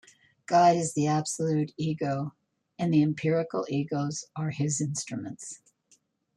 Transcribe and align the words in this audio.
God 0.47 0.77
is 0.77 0.95
the 0.95 1.05
absolute 1.05 1.73
Ego, 1.77 2.33
and 2.79 2.91
the 2.91 3.03
empirical 3.03 3.67
egos 3.69 4.25
are 4.35 4.49
his 4.49 4.81
instruments. 4.81 5.59